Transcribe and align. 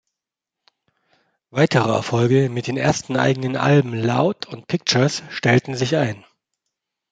Weitere 1.51 1.93
Erfolge 1.93 2.49
mit 2.49 2.65
den 2.65 2.75
ersten 2.75 3.17
eigenen 3.17 3.55
Alben 3.55 3.93
Loud 3.93 4.47
und 4.47 4.65
Pictures 4.65 5.21
stellten 5.29 5.75
sich 5.75 5.95
ein. 5.95 6.25